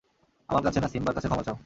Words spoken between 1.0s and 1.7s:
কাছে ক্ষমা চাও।